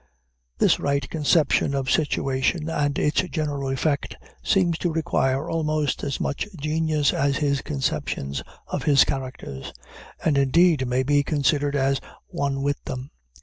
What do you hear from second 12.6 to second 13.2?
with them.